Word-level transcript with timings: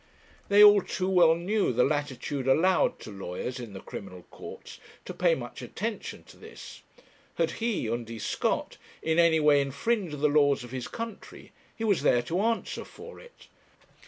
They 0.49 0.63
all 0.63 0.81
too 0.81 1.07
well 1.07 1.35
knew 1.35 1.71
the 1.71 1.83
latitude 1.83 2.47
allowed 2.47 2.97
to 3.01 3.11
lawyers 3.11 3.59
in 3.59 3.73
the 3.73 3.79
criminal 3.79 4.23
courts, 4.31 4.79
to 5.05 5.13
pay 5.13 5.35
much 5.35 5.61
attention 5.61 6.23
to 6.23 6.37
this. 6.37 6.81
Had 7.35 7.51
he' 7.61 7.87
(Undy 7.87 8.17
Scott) 8.17 8.77
'in 9.03 9.19
any 9.19 9.39
way 9.39 9.61
infringed 9.61 10.19
the 10.19 10.27
laws 10.27 10.63
of 10.63 10.71
his 10.71 10.87
country, 10.87 11.51
he 11.75 11.83
was 11.83 12.01
there 12.01 12.23
to 12.23 12.39
answer 12.41 12.83
for 12.83 13.19
it. 13.19 13.47